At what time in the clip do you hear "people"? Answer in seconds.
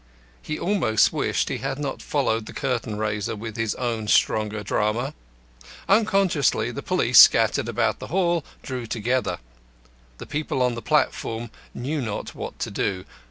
10.25-10.63